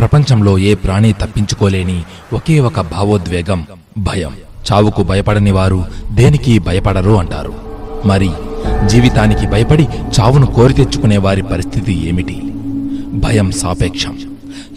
[0.00, 2.02] ప్రపంచంలో ఏ ప్రాణి తప్పించుకోలేని
[2.32, 3.66] ఒకే ఒక భావోద్వేగం
[3.98, 4.32] భయం.
[4.72, 7.54] చావుకు భయపడని వారు దేనికి భయపడరు అంటారు.
[8.06, 8.30] మరి
[8.86, 9.88] జీవితానికి భయపడి
[10.20, 12.42] చావును కోరి తెచ్చుకునే వారి పరిస్థితి ఏమిటి?
[13.12, 14.18] భయం సాపేక్షం.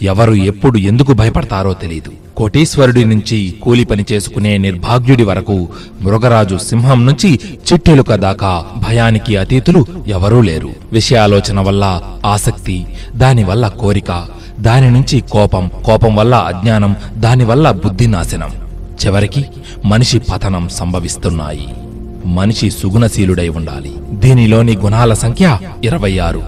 [0.02, 5.68] ఎవరు ఎప్పుడు ఎందుకు భయపడతారో తెలియదు కోటీశ్వరుడి నుంచి కూలి పని చేసుకునే నిర్భాగ్యుడి వరకు
[6.02, 7.40] మృగరాజు సింహం నుంచి
[7.74, 10.70] చిట్టెలుక దాకా భయానికి అతీతులు ఎవరూ లేరు.
[10.92, 12.86] విషయాలోచన వల్ల ఆసక్తి
[13.16, 14.26] దానివల్ల కోరిక
[14.64, 18.52] దాని నుంచి కోపం కోపం వల్ల అజ్ఞానం దానివల్ల బుద్ధి నాశనం.
[19.06, 19.46] చివరికి
[19.86, 21.68] మనిషి పతనం సంభవిస్తున్నాయి.
[22.26, 23.92] మనిషి సుగుణశీలుడై ఉండాలి.
[24.10, 26.44] దీనిలోని గుణాల సంఖ్య ఇరవై ఆరు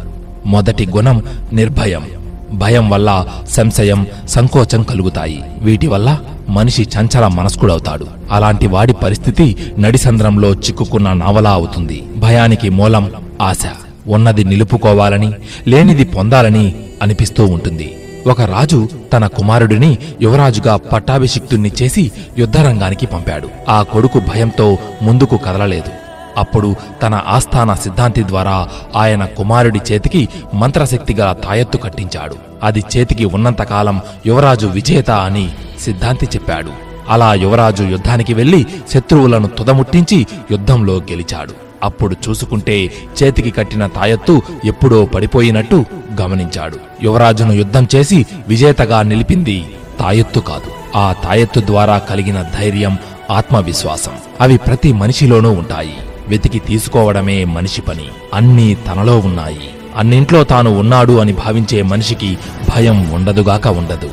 [0.46, 2.06] మొదటి గుణం నిర్భయం.
[2.54, 5.44] భయం వల్ల సంశయం సంకోచం కలుగుతాయి.
[5.60, 6.20] వీటి వల్ల
[6.50, 8.08] మనిషి చంచల మనస్కుడవుతాడు.
[8.32, 12.04] అలాంటి వాడి పరిస్థితి నడిసంద్రంలో చిక్కుకున్న నావలా అవుతుంది.
[12.18, 13.12] భయానికి మూలం
[13.42, 13.66] ఆశ.
[14.08, 15.32] ఉన్నది నిలుపుకోవాలని
[15.68, 17.96] లేనిది పొందాలని అనిపిస్తూ ఉంటుంది.
[18.28, 23.50] ఒక రాజు తన కుమారుడిని యువరాజుగా పట్టాభిషిక్తుణ్ణి చేసి యుద్ధరంగానికి పంపాడు.
[23.70, 25.90] ఆ కొడుకు భయంతో ముందుకు కదలలేదు.
[26.38, 32.36] అప్పుడు తన ఆస్థాన సిద్ధాంతి ద్వారా ఆయన కుమారుడి చేతికి మంత్రశక్తిగా తాయెత్తు కట్టించాడు.
[32.64, 35.50] అది చేతికి ఉన్నంతకాలం యువరాజు విజేత అని
[35.82, 36.70] సిద్ధాంతి చెప్పాడు.
[37.10, 41.66] అలా యువరాజు యుద్ధానికి వెళ్ళి శత్రువులను తుదముట్టించి యుద్ధంలో గెలిచాడు.
[41.84, 42.92] అప్పుడు చూసుకుంటే
[43.24, 45.86] చేతికి కట్టిన తాయెత్తు ఎప్పుడో పడిపోయినట్టు
[46.22, 46.78] గమనించాడు.
[47.04, 49.66] యువరాజును యుద్ధం చేసి విజేతగా నిలిపింది
[50.00, 50.98] తాయెత్తు కాదు.
[50.98, 52.98] ఆ తాయెత్తు ద్వారా కలిగిన ధైర్యం
[53.32, 54.12] ఆత్మవిశ్వాసం.
[54.42, 55.94] అవి ప్రతి మనిషిలోనూ ఉంటాయి.
[56.28, 58.06] వెతికి తీసుకోవడమే మనిషి పని.
[58.34, 59.70] అన్నీ తనలో ఉన్నాయి.
[59.98, 62.38] అన్నింట్లో తాను ఉన్నాడు అని భావించే మనిషికి
[62.76, 64.10] భయం ఉండదుగాక ఉండదు.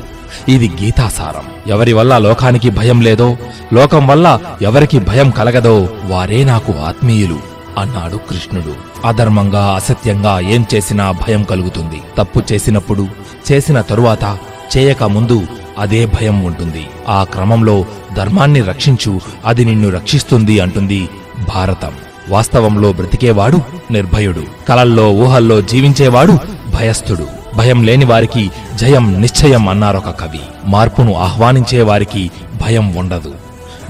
[0.49, 1.73] ఇది గీతాసారం.
[1.73, 3.37] ఎవరి వల్ల లోకానికి భయం లేదో
[3.73, 7.52] లోకం వల్ల ఎవరికి భయం కలగదో వారే నాకు ఆత్మీయులు.
[7.77, 9.07] అన్నాడు కృష్ణుడు.
[9.07, 12.01] అధర్మంగా అసత్యంగా ఏం చేసినా భయం కలుగుతుంది.
[12.17, 13.07] తప్పు చేసినప్పుడు
[13.51, 14.37] చేసిన తరువాత
[14.77, 15.43] చేయక ముందు
[15.79, 16.87] అదే భయం ఉంటుంది.
[17.09, 21.09] ఆ క్రమంలో ధర్మాన్ని రక్షించు అది నిన్ను రక్షిస్తుంది అంటుంది
[21.55, 21.91] భారతం.
[22.29, 23.59] వాస్తవంలో బ్రతికేవాడు
[23.91, 24.43] నిర్భయుడు.
[24.69, 26.39] కలల్లో ఊహల్లో జీవించేవాడు
[26.75, 27.27] భయస్థుడు.
[27.55, 30.39] భయం లేని వారికి జయం నిశ్చయం అన్నారొక కవి.
[30.65, 33.33] మార్పును ఆహ్వానించే వారికి భయం ఉండదు.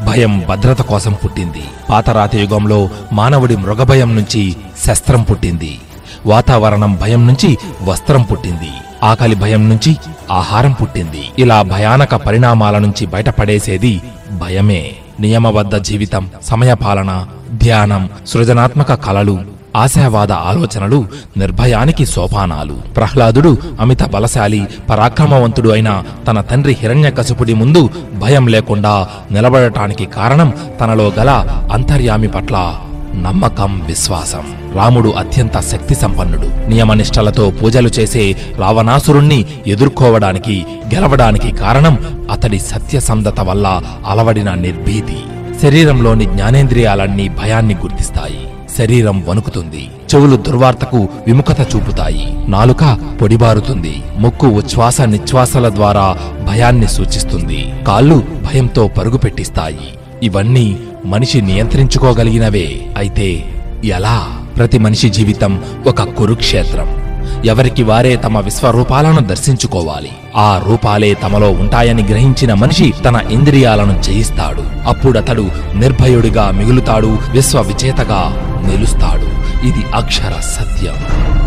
[0.05, 1.63] భయం భద్రత కోసం పుట్టింది.
[1.89, 4.55] పాతరాతి యుగంలో మానవుడి మృగభయం నుంచి
[4.85, 5.79] శస్త్రం పుట్టింది.
[6.25, 8.71] వాతావరణం భయం నుంచి వస్త్రం పుట్టింది.
[9.03, 9.97] ఆకలి భయం నుంచి
[10.31, 11.29] ఆహారం పుట్టింది.
[11.39, 14.91] ఇలా భయానక పరిణామాల నుంచి బయటపడేసేది భయమే.
[15.19, 19.39] నియమబద్ధ జీవితం సమయపాలన ధ్యానం సృజనాత్మక కళలు
[19.75, 21.06] ఆశావాద ఆలోచనలు
[21.38, 22.73] నిర్భయానికి సోపానాలు.
[22.73, 27.89] ప్రహ్లాదుడు అమిత బలశాలి పరాక్రమవంతుడు అయిన తన తండ్రి హిరణ్యకశపుడి ముందు
[28.19, 31.29] భయం లేకుండా నిలబడటానికి కారణం తనలో గల
[31.73, 32.75] అంతర్యామి పట్ల
[33.16, 34.73] నమ్మకం విశ్వాసం.
[34.75, 44.53] రాముడు అత్యంత శక్తి సంపన్నుడు నియమనిష్టలతో పూజలు చేసే రావణాసురుణ్ణి ఎదుర్కోవడానికి గెలవడానికి కారణం అతడి సత్యసంధత వల్ల అలవడిన
[44.53, 45.17] నిర్భీతి.
[45.62, 48.42] శరీరంలోని జ్ఞానేంద్రియాలన్నీ భయాన్ని గుర్తిస్తాయి.
[48.78, 49.89] శరీరం వణుకుతుంది.
[50.16, 52.35] చెవులు దుర్వార్తకు విముఖత చూపుతాయి.
[52.47, 54.03] నాలుక పొడిబారుతుంది.
[54.17, 56.17] ముక్కు ఉచ్ఛ్వాస నిశ్వాసల ద్వారా
[56.47, 57.73] భయాన్ని సూచిస్తుంది.
[57.88, 59.94] కాళ్ళు భయంతో పరుగు పెట్టిస్తాయి.
[60.23, 62.85] ఇవన్నీ మనిషి నియంత్రించుకోగలిగినవే.
[62.97, 63.45] అయితే
[63.85, 64.39] ఎలా?
[64.57, 67.02] ప్రతి మనిషి జీవితం ఒక కురుక్షేత్రం.
[67.45, 70.11] ఎవరికి వారే తమ విశ్వరూపాలను దర్శించుకోవాలి.
[70.35, 74.63] ఆ రూపాలే తమలో ఉంటాయని గ్రహించిన మనిషి తన ఇంద్రియాలను జయిస్తాడు.
[74.88, 79.44] అప్పుడతడు నిర్భయుడిగా మిగులుతాడు విశ్వ విజేతగా నిలుస్తాడు.
[79.67, 81.42] ఇది అక్షర సత్యం.